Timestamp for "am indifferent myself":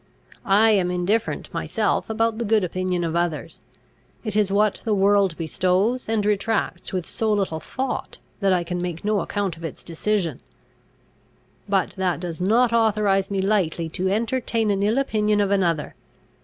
0.71-2.09